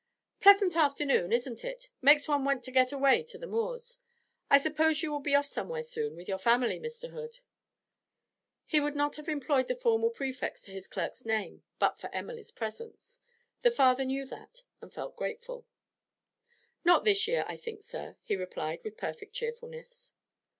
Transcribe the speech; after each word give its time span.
'Pleasant 0.39 0.75
afternoon, 0.75 1.31
isn't 1.31 1.63
it? 1.63 1.89
Makes 2.01 2.27
one 2.27 2.43
want 2.43 2.63
to 2.63 2.71
get 2.71 2.91
away 2.91 3.21
to 3.21 3.37
the 3.37 3.45
moors. 3.45 3.99
I 4.49 4.57
suppose 4.57 5.03
you 5.03 5.11
will 5.11 5.19
be 5.19 5.35
off 5.35 5.45
somewhere 5.45 5.83
soon 5.83 6.15
with 6.15 6.27
your 6.27 6.39
family, 6.39 6.79
Mr. 6.79 7.11
Hood?' 7.11 7.41
He 8.65 8.79
would 8.79 8.95
not 8.95 9.17
have 9.17 9.29
employed 9.29 9.67
the 9.67 9.75
formal 9.75 10.09
prefix 10.09 10.63
to 10.63 10.71
his 10.71 10.87
clerk's 10.87 11.23
name 11.23 11.61
but 11.77 11.99
for 11.99 12.09
Emily's 12.15 12.49
presence; 12.49 13.21
the 13.61 13.69
father 13.69 14.03
knew 14.03 14.25
that, 14.25 14.63
and 14.81 14.91
felt 14.91 15.15
grateful. 15.15 15.67
'Not 16.83 17.03
this 17.03 17.27
year, 17.27 17.45
I 17.47 17.55
think, 17.55 17.83
sir,' 17.83 18.17
he 18.23 18.35
replied, 18.35 18.83
with 18.83 18.97
perfect 18.97 19.33
cheerfulness. 19.35 20.13